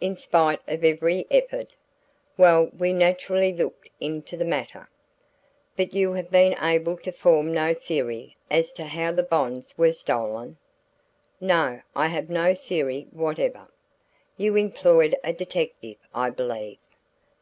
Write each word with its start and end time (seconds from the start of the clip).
"In 0.00 0.16
spite 0.16 0.60
of 0.66 0.84
every 0.84 1.26
effort?" 1.30 1.74
"Well, 2.38 2.70
we 2.78 2.94
naturally 2.94 3.52
looked 3.52 3.90
into 4.00 4.34
the 4.38 4.46
matter." 4.46 4.88
"But 5.76 5.92
you 5.92 6.14
have 6.14 6.30
been 6.30 6.54
able 6.58 6.96
to 6.96 7.12
form 7.12 7.52
no 7.52 7.74
theory 7.74 8.36
as 8.50 8.72
to 8.72 8.84
how 8.86 9.12
the 9.12 9.22
bonds 9.22 9.76
were 9.76 9.92
stolen?" 9.92 10.56
"No, 11.42 11.82
I 11.94 12.06
have 12.06 12.30
no 12.30 12.54
theory 12.54 13.08
whatever." 13.10 13.68
"You 14.38 14.56
employed 14.56 15.14
a 15.22 15.34
detective 15.34 15.98
I 16.14 16.30
believe?" 16.30 16.78